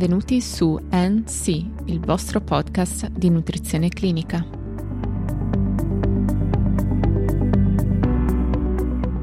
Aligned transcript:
benvenuti 0.00 0.40
su 0.40 0.80
NC, 0.90 1.48
il 1.84 2.00
vostro 2.00 2.40
podcast 2.40 3.08
di 3.10 3.28
nutrizione 3.28 3.90
clinica. 3.90 4.59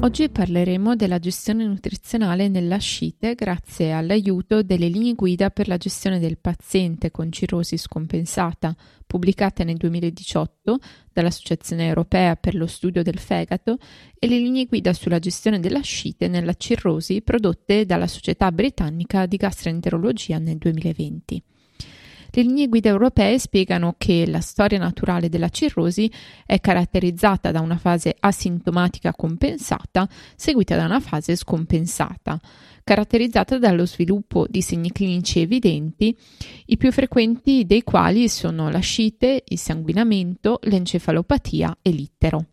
Oggi 0.00 0.28
parleremo 0.28 0.94
della 0.94 1.18
gestione 1.18 1.66
nutrizionale 1.66 2.46
nell'ascite 2.46 3.34
grazie 3.34 3.92
all'aiuto 3.92 4.62
delle 4.62 4.86
linee 4.86 5.14
guida 5.14 5.50
per 5.50 5.66
la 5.66 5.76
gestione 5.76 6.20
del 6.20 6.38
paziente 6.38 7.10
con 7.10 7.32
cirrosi 7.32 7.76
scompensata, 7.76 8.76
pubblicate 9.04 9.64
nel 9.64 9.76
2018 9.76 10.78
dall'Associazione 11.12 11.88
europea 11.88 12.36
per 12.36 12.54
lo 12.54 12.68
studio 12.68 13.02
del 13.02 13.18
fegato, 13.18 13.76
e 14.16 14.28
le 14.28 14.38
linee 14.38 14.66
guida 14.66 14.92
sulla 14.92 15.18
gestione 15.18 15.58
dell'ascite 15.58 16.28
nella 16.28 16.54
cirrosi 16.54 17.20
prodotte 17.20 17.84
dalla 17.84 18.06
Società 18.06 18.52
britannica 18.52 19.26
di 19.26 19.36
gastroenterologia 19.36 20.38
nel 20.38 20.58
2020. 20.58 21.42
Le 22.30 22.42
linee 22.42 22.68
guida 22.68 22.90
europee 22.90 23.38
spiegano 23.38 23.94
che 23.96 24.26
la 24.26 24.40
storia 24.40 24.78
naturale 24.78 25.28
della 25.28 25.48
cirrosi 25.48 26.10
è 26.44 26.60
caratterizzata 26.60 27.50
da 27.50 27.60
una 27.60 27.78
fase 27.78 28.14
asintomatica 28.18 29.14
compensata 29.14 30.08
seguita 30.36 30.76
da 30.76 30.84
una 30.84 31.00
fase 31.00 31.36
scompensata, 31.36 32.38
caratterizzata 32.84 33.58
dallo 33.58 33.86
sviluppo 33.86 34.46
di 34.48 34.60
segni 34.60 34.92
clinici 34.92 35.40
evidenti, 35.40 36.16
i 36.66 36.76
più 36.76 36.92
frequenti 36.92 37.64
dei 37.64 37.82
quali 37.82 38.28
sono 38.28 38.68
l'ascite, 38.70 39.44
il 39.46 39.58
sanguinamento, 39.58 40.58
l'encefalopatia 40.62 41.78
e 41.80 41.90
l'ittero. 41.90 42.46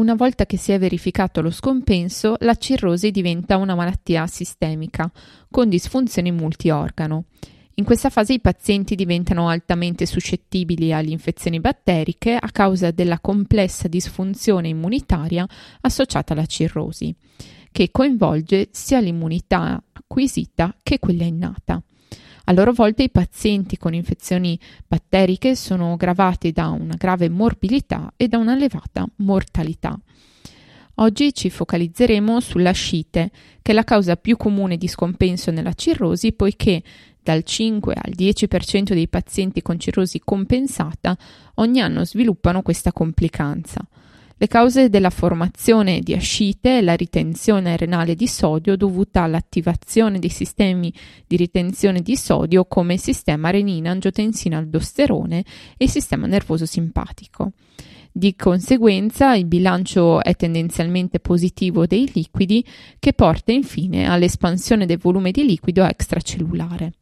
Una 0.00 0.14
volta 0.14 0.46
che 0.46 0.56
si 0.56 0.72
è 0.72 0.78
verificato 0.78 1.42
lo 1.42 1.50
scompenso, 1.50 2.36
la 2.40 2.54
cirrosi 2.54 3.10
diventa 3.10 3.58
una 3.58 3.74
malattia 3.74 4.26
sistemica, 4.26 5.10
con 5.50 5.68
disfunzioni 5.68 6.30
multiorgano. 6.32 7.24
In 7.80 7.86
questa 7.86 8.10
fase 8.10 8.34
i 8.34 8.40
pazienti 8.40 8.94
diventano 8.94 9.48
altamente 9.48 10.04
suscettibili 10.04 10.92
alle 10.92 11.12
infezioni 11.12 11.60
batteriche 11.60 12.36
a 12.36 12.50
causa 12.50 12.90
della 12.90 13.20
complessa 13.20 13.88
disfunzione 13.88 14.68
immunitaria 14.68 15.48
associata 15.80 16.34
alla 16.34 16.44
cirrosi, 16.44 17.14
che 17.72 17.90
coinvolge 17.90 18.68
sia 18.70 19.00
l'immunità 19.00 19.82
acquisita 19.94 20.76
che 20.82 20.98
quella 20.98 21.24
innata. 21.24 21.82
A 22.44 22.52
loro 22.52 22.74
volta 22.74 23.02
i 23.02 23.08
pazienti 23.08 23.78
con 23.78 23.94
infezioni 23.94 24.60
batteriche 24.86 25.56
sono 25.56 25.96
gravati 25.96 26.52
da 26.52 26.68
una 26.68 26.96
grave 26.98 27.30
morbilità 27.30 28.12
e 28.14 28.28
da 28.28 28.36
una 28.36 28.52
elevata 28.52 29.08
mortalità. 29.16 29.98
Oggi 30.96 31.32
ci 31.32 31.48
focalizzeremo 31.48 32.40
sull'ascite, 32.40 33.30
che 33.62 33.72
è 33.72 33.74
la 33.74 33.84
causa 33.84 34.16
più 34.16 34.36
comune 34.36 34.76
di 34.76 34.86
scompenso 34.86 35.50
nella 35.50 35.72
cirrosi, 35.72 36.32
poiché 36.32 36.82
dal 37.22 37.42
5 37.42 37.94
al 37.94 38.12
10% 38.16 38.92
dei 38.92 39.08
pazienti 39.08 39.62
con 39.62 39.78
cirrosi 39.78 40.20
compensata 40.24 41.16
ogni 41.56 41.80
anno 41.80 42.04
sviluppano 42.04 42.62
questa 42.62 42.92
complicanza. 42.92 43.86
Le 44.42 44.46
cause 44.46 44.88
della 44.88 45.10
formazione 45.10 46.00
di 46.00 46.14
ascite 46.14 46.78
è 46.78 46.80
la 46.80 46.94
ritenzione 46.94 47.76
renale 47.76 48.14
di 48.14 48.26
sodio 48.26 48.74
dovuta 48.74 49.20
all'attivazione 49.20 50.18
dei 50.18 50.30
sistemi 50.30 50.90
di 51.26 51.36
ritenzione 51.36 52.00
di 52.00 52.16
sodio 52.16 52.64
come 52.64 52.94
il 52.94 53.00
sistema 53.00 53.50
renina-angiotensina-aldosterone 53.50 55.44
e 55.76 55.84
il 55.84 55.90
sistema 55.90 56.26
nervoso 56.26 56.64
simpatico. 56.64 57.52
Di 58.10 58.34
conseguenza 58.34 59.34
il 59.34 59.44
bilancio 59.44 60.22
è 60.22 60.34
tendenzialmente 60.34 61.20
positivo 61.20 61.84
dei 61.84 62.10
liquidi 62.14 62.64
che 62.98 63.12
porta 63.12 63.52
infine 63.52 64.08
all'espansione 64.08 64.86
del 64.86 64.96
volume 64.96 65.32
di 65.32 65.44
liquido 65.44 65.84
extracellulare. 65.84 66.92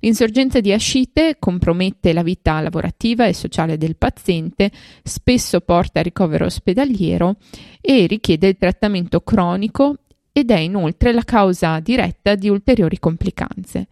L'insorgenza 0.00 0.60
di 0.60 0.72
ascite 0.72 1.36
compromette 1.38 2.12
la 2.12 2.22
vita 2.22 2.60
lavorativa 2.60 3.26
e 3.26 3.32
sociale 3.32 3.76
del 3.78 3.96
paziente, 3.96 4.70
spesso 5.02 5.60
porta 5.60 6.00
a 6.00 6.02
ricovero 6.02 6.46
ospedaliero 6.46 7.36
e 7.80 8.06
richiede 8.06 8.48
il 8.48 8.56
trattamento 8.58 9.20
cronico 9.20 9.96
ed 10.32 10.50
è 10.50 10.58
inoltre 10.58 11.12
la 11.12 11.22
causa 11.22 11.80
diretta 11.80 12.34
di 12.34 12.48
ulteriori 12.48 12.98
complicanze. 12.98 13.86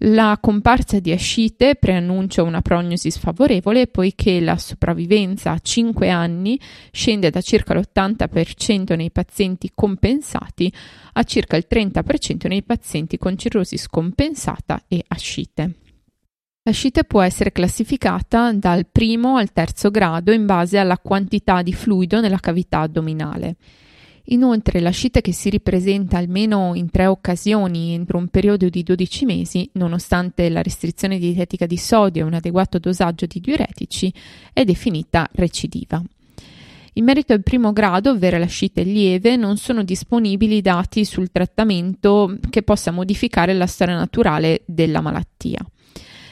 La 0.00 0.36
comparsa 0.40 1.00
di 1.00 1.10
ascite 1.10 1.76
preannuncia 1.76 2.42
una 2.42 2.60
prognosi 2.60 3.10
sfavorevole 3.10 3.86
poiché 3.86 4.40
la 4.40 4.58
sopravvivenza 4.58 5.52
a 5.52 5.58
5 5.58 6.10
anni 6.10 6.60
scende 6.90 7.30
da 7.30 7.40
circa 7.40 7.72
l'80% 7.72 8.94
nei 8.94 9.10
pazienti 9.10 9.70
compensati 9.74 10.70
a 11.14 11.22
circa 11.22 11.56
il 11.56 11.66
30% 11.70 12.46
nei 12.46 12.62
pazienti 12.62 13.16
con 13.16 13.38
cirrosi 13.38 13.78
scompensata 13.78 14.84
e 14.86 15.02
ascite. 15.08 15.74
L'ascite 16.64 17.04
può 17.04 17.22
essere 17.22 17.52
classificata 17.52 18.52
dal 18.52 18.86
primo 18.90 19.36
al 19.36 19.52
terzo 19.52 19.90
grado 19.90 20.32
in 20.32 20.44
base 20.44 20.78
alla 20.78 20.98
quantità 20.98 21.62
di 21.62 21.72
fluido 21.72 22.20
nella 22.20 22.40
cavità 22.40 22.80
addominale. 22.80 23.56
Inoltre 24.30 24.80
l'ascite 24.80 25.20
che 25.20 25.32
si 25.32 25.50
ripresenta 25.50 26.18
almeno 26.18 26.72
in 26.74 26.90
tre 26.90 27.06
occasioni 27.06 27.94
entro 27.94 28.18
un 28.18 28.26
periodo 28.26 28.68
di 28.68 28.82
12 28.82 29.24
mesi, 29.24 29.68
nonostante 29.74 30.48
la 30.48 30.62
restrizione 30.62 31.18
dietetica 31.18 31.66
di 31.66 31.76
sodio 31.76 32.22
e 32.22 32.26
un 32.26 32.34
adeguato 32.34 32.78
dosaggio 32.78 33.26
di 33.26 33.38
diuretici, 33.38 34.12
è 34.52 34.64
definita 34.64 35.28
recidiva. 35.32 36.02
In 36.94 37.04
merito 37.04 37.34
al 37.34 37.42
primo 37.42 37.72
grado, 37.72 38.10
ovvero 38.10 38.38
l'ascite 38.38 38.82
lieve, 38.82 39.36
non 39.36 39.58
sono 39.58 39.84
disponibili 39.84 40.62
dati 40.62 41.04
sul 41.04 41.30
trattamento 41.30 42.38
che 42.48 42.62
possa 42.62 42.90
modificare 42.90 43.52
la 43.52 43.66
storia 43.66 43.96
naturale 43.96 44.62
della 44.64 45.02
malattia. 45.02 45.64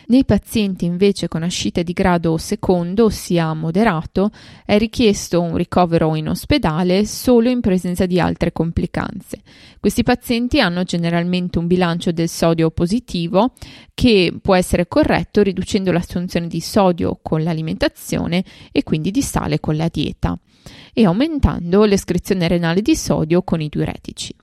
Nei 0.06 0.24
pazienti 0.24 0.84
invece 0.84 1.28
con 1.28 1.42
ascite 1.42 1.82
di 1.82 1.94
grado 1.94 2.36
secondo, 2.36 3.04
ossia 3.04 3.54
moderato, 3.54 4.30
è 4.66 4.76
richiesto 4.76 5.40
un 5.40 5.56
ricovero 5.56 6.14
in 6.14 6.28
ospedale 6.28 7.06
solo 7.06 7.48
in 7.48 7.60
presenza 7.60 8.04
di 8.04 8.20
altre 8.20 8.52
complicanze. 8.52 9.40
Questi 9.80 10.02
pazienti 10.02 10.60
hanno 10.60 10.82
generalmente 10.84 11.58
un 11.58 11.66
bilancio 11.66 12.12
del 12.12 12.28
sodio 12.28 12.70
positivo 12.70 13.52
che 13.94 14.32
può 14.42 14.54
essere 14.54 14.88
corretto 14.88 15.42
riducendo 15.42 15.90
l'assunzione 15.90 16.48
di 16.48 16.60
sodio 16.60 17.18
con 17.22 17.42
l'alimentazione 17.42 18.44
e 18.72 18.82
quindi 18.82 19.10
di 19.10 19.22
sale 19.22 19.58
con 19.58 19.76
la 19.76 19.88
dieta 19.90 20.38
e 20.92 21.04
aumentando 21.06 21.84
l'escrezione 21.84 22.46
renale 22.46 22.82
di 22.82 22.94
sodio 22.94 23.42
con 23.42 23.60
i 23.60 23.68
diuretici. 23.68 24.34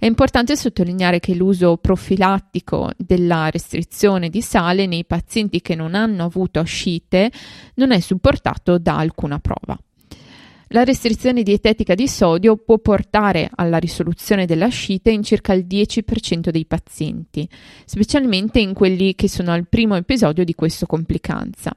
È 0.00 0.06
importante 0.06 0.54
sottolineare 0.54 1.18
che 1.18 1.34
l'uso 1.34 1.76
profilattico 1.76 2.92
della 2.96 3.50
restrizione 3.50 4.28
di 4.28 4.40
sale 4.42 4.86
nei 4.86 5.04
pazienti 5.04 5.60
che 5.60 5.74
non 5.74 5.96
hanno 5.96 6.22
avuto 6.22 6.60
ascite 6.60 7.32
non 7.74 7.90
è 7.90 7.98
supportato 7.98 8.78
da 8.78 8.96
alcuna 8.96 9.40
prova. 9.40 9.76
La 10.68 10.84
restrizione 10.84 11.42
dietetica 11.42 11.96
di 11.96 12.06
sodio 12.06 12.56
può 12.58 12.78
portare 12.78 13.50
alla 13.52 13.78
risoluzione 13.78 14.46
dell'ascite 14.46 15.10
in 15.10 15.24
circa 15.24 15.52
il 15.52 15.66
10% 15.68 16.50
dei 16.50 16.64
pazienti, 16.64 17.48
specialmente 17.84 18.60
in 18.60 18.74
quelli 18.74 19.16
che 19.16 19.28
sono 19.28 19.50
al 19.50 19.66
primo 19.66 19.96
episodio 19.96 20.44
di 20.44 20.54
questa 20.54 20.86
complicanza. 20.86 21.74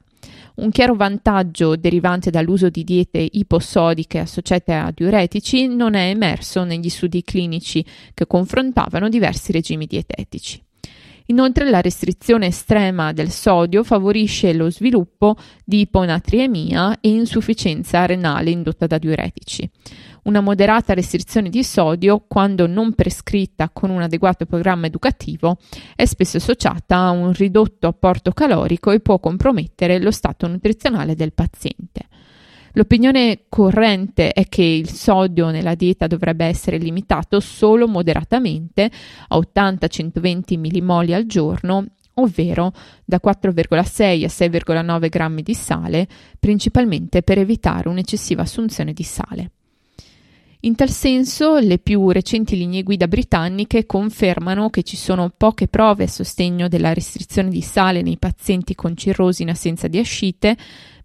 Un 0.56 0.70
chiaro 0.70 0.96
vantaggio 0.96 1.76
derivante 1.76 2.30
dall'uso 2.30 2.70
di 2.70 2.84
diete 2.84 3.26
iposodiche 3.32 4.20
associate 4.20 4.74
a 4.74 4.92
diuretici 4.94 5.68
non 5.68 5.94
è 5.94 6.10
emerso 6.10 6.64
negli 6.64 6.90
studi 6.90 7.24
clinici 7.24 7.84
che 8.14 8.28
confrontavano 8.28 9.10
diversi 9.10 9.52
regimi 9.52 9.86
dietetici. 9.86 10.62
Inoltre 11.32 11.70
la 11.70 11.80
restrizione 11.80 12.48
estrema 12.48 13.14
del 13.14 13.30
sodio 13.30 13.86
favorisce 13.86 14.52
lo 14.52 14.70
sviluppo 14.70 15.38
di 15.64 15.80
iponatriemia 15.80 17.00
e 17.00 17.08
insufficienza 17.08 18.06
renale 18.06 18.50
indotta 18.50 18.86
da 18.86 18.98
diuretici. 18.98 19.68
Una 20.24 20.42
moderata 20.42 20.94
restrizione 20.94 21.50
di 21.50 21.64
sodio, 21.64 22.26
quando 22.28 22.68
non 22.68 22.94
prescritta 22.94 23.70
con 23.70 23.92
un 23.92 24.02
adeguato 24.02 24.46
programma 24.46 24.88
educativo, 24.88 25.58
è 25.96 26.04
spesso 26.04 26.36
associata 26.36 26.98
a 26.98 27.12
un 27.12 27.32
ridotto 27.32 27.88
apporto 27.88 28.32
calorico 28.34 28.92
e 28.92 29.00
può 29.00 29.18
compromettere 29.20 30.00
lo 30.00 30.12
stato 30.12 30.48
nutrizionale 30.48 31.16
del 31.16 31.32
paziente. 31.32 32.10
L'opinione 32.74 33.46
corrente 33.50 34.32
è 34.32 34.48
che 34.48 34.64
il 34.64 34.90
sodio 34.90 35.50
nella 35.50 35.76
dieta 35.76 36.08
dovrebbe 36.08 36.46
essere 36.46 36.78
limitato 36.78 37.40
solo 37.40 37.88
moderatamente 37.88 38.90
a 39.28 39.38
80-120 39.38 40.58
mmol 40.58 41.12
al 41.12 41.26
giorno 41.26 41.86
ovvero 42.16 42.74
da 43.06 43.20
4,6 43.24 44.24
a 44.24 44.28
6,9 44.28 45.10
grammi 45.10 45.42
di 45.42 45.54
sale, 45.54 46.08
principalmente 46.40 47.24
per 47.24 47.38
evitare 47.38 47.90
un'eccessiva 47.90 48.42
assunzione 48.42 48.94
di 48.94 49.04
sale. 49.04 49.52
In 50.64 50.76
tal 50.76 50.92
senso, 50.92 51.58
le 51.58 51.80
più 51.80 52.12
recenti 52.12 52.56
linee 52.56 52.84
guida 52.84 53.08
britanniche 53.08 53.88
confermano 53.88 54.70
che 54.70 54.84
ci 54.84 54.96
sono 54.96 55.32
poche 55.36 55.68
prove 55.68 56.04
a 56.04 56.08
sostegno 56.08 56.68
della 56.68 56.94
restrizione 56.94 57.50
di 57.50 57.62
sale 57.62 58.04
nei 58.04 58.20
pazienti 58.20 58.76
con 58.76 58.96
cirrosi 58.96 59.42
in 59.42 59.50
assenza 59.50 59.88
di 59.88 59.98
ascite, 59.98 60.56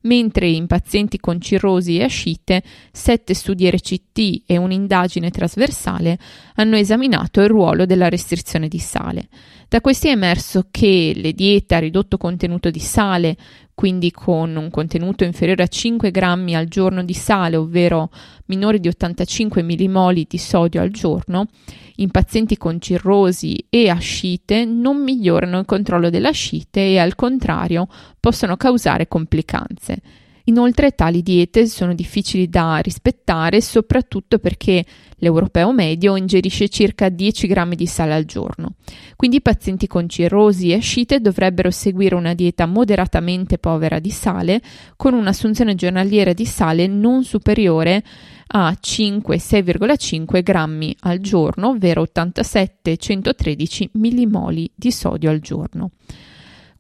mentre 0.06 0.49
in 0.49 0.67
pazienti 0.67 1.19
con 1.19 1.41
cirrosi 1.41 1.99
e 1.99 2.05
ascite, 2.05 2.62
sette 2.93 3.35
studi 3.35 3.69
RCT 3.69 4.44
e 4.47 4.56
un'indagine 4.56 5.31
trasversale 5.31 6.19
hanno 6.55 6.76
esaminato 6.76 7.41
il 7.41 7.49
ruolo 7.49 7.85
della 7.85 8.08
restrizione 8.08 8.69
di 8.69 8.79
sale. 8.79 9.29
Da 9.69 9.81
questi 9.81 10.08
è 10.08 10.12
emerso 10.12 10.69
che 10.70 11.12
le 11.14 11.32
diete 11.32 11.75
a 11.75 11.81
ridotto 11.81 12.17
contenuto 12.17 12.70
di 12.70 12.79
sale, 12.79 13.37
quindi 13.76 14.11
con 14.11 14.56
un 14.56 14.70
contenuto 14.70 15.23
inferiore 15.23 15.62
a 15.62 15.67
5 15.67 16.11
grammi 16.11 16.56
al 16.56 16.67
giorno 16.67 17.05
di 17.05 17.12
sale, 17.12 17.56
ovvero 17.56 18.08
minore 18.46 18.81
di 18.81 18.88
85 18.88 19.62
millimoli 19.62 20.25
di 20.26 20.38
sodio 20.38 20.81
al 20.81 20.88
giorno, 20.88 21.49
in 21.96 22.11
pazienti 22.11 22.56
con 22.56 22.81
cirrosi 22.81 23.67
e 23.69 23.90
ascite 23.90 24.64
non 24.64 25.02
migliorano 25.02 25.58
il 25.58 25.67
controllo 25.67 26.08
dell'ascite 26.08 26.81
e 26.81 26.99
al 26.99 27.14
contrario 27.17 27.87
possono 28.19 28.56
causare 28.56 29.08
complicanze. 29.08 30.00
Inoltre 30.48 30.93
tali 30.93 31.22
diete 31.22 31.66
sono 31.66 31.93
difficili 31.93 32.48
da 32.48 32.76
rispettare 32.78 33.60
soprattutto 33.60 34.38
perché 34.38 34.84
l'europeo 35.16 35.72
medio 35.72 36.16
ingerisce 36.16 36.69
circa 36.69 37.08
10 37.08 37.48
grammi 37.48 37.75
di 37.75 37.87
sale 37.87 38.14
al 38.14 38.26
giorno. 38.26 38.75
Quindi 39.16 39.38
i 39.38 39.43
pazienti 39.43 39.88
con 39.88 40.08
cirrosi 40.08 40.70
e 40.70 40.75
ascite 40.75 41.20
dovrebbero 41.20 41.70
seguire 41.72 42.14
una 42.14 42.34
dieta 42.34 42.66
moderatamente 42.66 43.58
povera 43.58 43.98
di 43.98 44.10
sale 44.10 44.62
con 44.94 45.14
un'assunzione 45.14 45.75
giornaliera 45.75 46.32
di 46.32 46.46
sale 46.46 46.87
non 46.87 47.25
superiore 47.25 48.04
a 48.49 48.70
5-6,5 48.70 50.42
grammi 50.44 50.94
al 51.00 51.19
giorno, 51.19 51.70
ovvero 51.70 52.04
87-113 52.04 53.88
millimoli 53.94 54.70
di 54.72 54.92
sodio 54.92 55.31
al 55.31 55.40
giorno. 55.40 55.90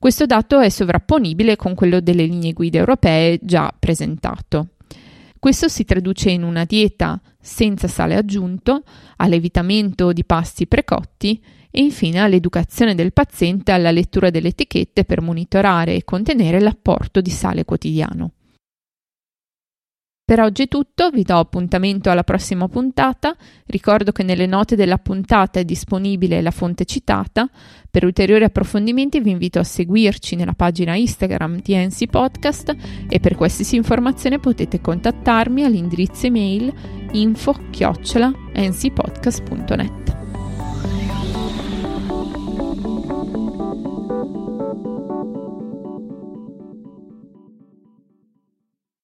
Questo 0.06 0.24
dato 0.24 0.60
è 0.60 0.68
sovrapponibile 0.68 1.56
con 1.56 1.74
quello 1.74 1.98
delle 1.98 2.26
linee 2.26 2.52
guida 2.52 2.78
europee 2.78 3.40
già 3.42 3.74
presentato. 3.76 4.68
Questo 5.40 5.66
si 5.66 5.84
traduce 5.84 6.30
in 6.30 6.44
una 6.44 6.64
dieta 6.64 7.20
senza 7.40 7.88
sale 7.88 8.14
aggiunto, 8.14 8.84
all'evitamento 9.16 10.12
di 10.12 10.24
pasti 10.24 10.68
precotti 10.68 11.42
e 11.72 11.80
infine 11.80 12.20
all'educazione 12.20 12.94
del 12.94 13.12
paziente 13.12 13.72
alla 13.72 13.90
lettura 13.90 14.30
delle 14.30 14.50
etichette 14.50 15.04
per 15.04 15.22
monitorare 15.22 15.96
e 15.96 16.04
contenere 16.04 16.60
l'apporto 16.60 17.20
di 17.20 17.30
sale 17.30 17.64
quotidiano. 17.64 18.30
Per 20.26 20.40
oggi 20.40 20.64
è 20.64 20.66
tutto, 20.66 21.10
vi 21.10 21.22
do 21.22 21.38
appuntamento 21.38 22.10
alla 22.10 22.24
prossima 22.24 22.66
puntata. 22.66 23.36
Ricordo 23.66 24.10
che 24.10 24.24
nelle 24.24 24.46
note 24.46 24.74
della 24.74 24.98
puntata 24.98 25.60
è 25.60 25.64
disponibile 25.64 26.42
la 26.42 26.50
fonte 26.50 26.84
citata. 26.84 27.48
Per 27.88 28.04
ulteriori 28.04 28.42
approfondimenti 28.42 29.20
vi 29.20 29.30
invito 29.30 29.60
a 29.60 29.64
seguirci 29.64 30.34
nella 30.34 30.54
pagina 30.54 30.96
Instagram 30.96 31.60
di 31.62 31.76
NC 31.76 32.06
Podcast 32.06 32.74
e 33.08 33.20
per 33.20 33.36
qualsiasi 33.36 33.76
informazione 33.76 34.40
potete 34.40 34.80
contattarmi 34.80 35.62
all'indirizzo 35.62 36.26
email 36.26 36.74
info-ncpodcast.net. 37.12 40.05